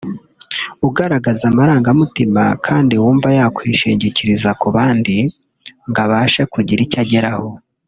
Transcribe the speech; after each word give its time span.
ugaragaza 0.87 1.43
amarangamutima 1.51 2.43
kandi 2.65 2.93
wumva 3.01 3.27
yakwishingirikiriza 3.37 4.49
ku 4.61 4.67
bandi 4.75 5.17
ngo 5.89 5.99
abashe 6.05 6.41
kugira 6.53 6.81
icyo 6.85 6.99
ageraho 7.05 7.49